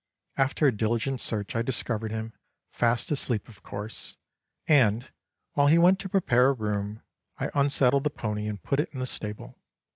[0.35, 2.33] After a diligent search I discovered him,
[2.71, 4.17] fast asleep of course,
[4.67, 5.11] and,
[5.53, 7.03] while he went to prepare a room,
[7.37, 9.59] I unsaddled the pony and put it in the stable.